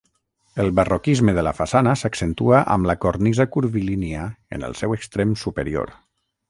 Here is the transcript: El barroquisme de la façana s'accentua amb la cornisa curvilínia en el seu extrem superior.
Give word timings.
El 0.61 0.71
barroquisme 0.77 1.35
de 1.39 1.43
la 1.49 1.53
façana 1.57 1.93
s'accentua 2.03 2.63
amb 2.77 2.91
la 2.93 2.97
cornisa 3.05 3.49
curvilínia 3.57 4.27
en 4.59 4.69
el 4.71 4.79
seu 4.83 5.01
extrem 5.01 5.41
superior. 5.45 5.99